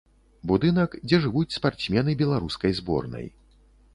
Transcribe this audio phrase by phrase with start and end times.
[0.51, 3.25] Будынак, дзе жывуць спартсмены беларускай зборнай.